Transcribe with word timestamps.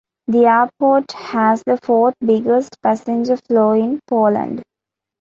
The 0.25 0.45
airport 0.47 1.11
has 1.11 1.61
the 1.63 1.77
fourth-biggest 1.77 2.81
passenger 2.81 3.37
flow 3.37 3.73
in 3.73 3.99
Poland. 4.07 4.63